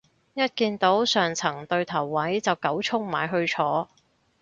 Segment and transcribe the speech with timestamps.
[0.33, 3.87] 一見到上層對頭位就狗衝埋去坐